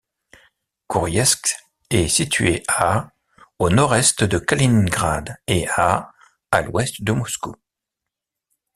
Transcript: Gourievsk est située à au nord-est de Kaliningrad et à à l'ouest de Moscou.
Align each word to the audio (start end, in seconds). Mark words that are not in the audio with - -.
Gourievsk 0.89 1.55
est 1.91 2.07
située 2.07 2.63
à 2.67 3.11
au 3.59 3.69
nord-est 3.69 4.23
de 4.23 4.39
Kaliningrad 4.39 5.37
et 5.45 5.67
à 5.77 6.11
à 6.49 6.63
l'ouest 6.63 7.03
de 7.03 7.11
Moscou. 7.13 7.53